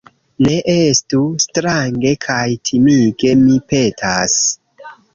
[0.45, 4.43] Ne estu strange kaj timige, mi petas